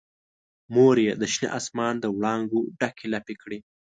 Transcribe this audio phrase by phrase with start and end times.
[0.73, 3.59] مور یې د شنه اسمان دوړانګو ډکې لپې کړي